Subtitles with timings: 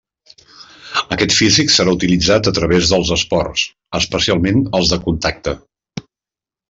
[1.15, 3.67] Aquest físic serà utilitzat a través dels esports,
[4.01, 5.55] especialment els de contacte.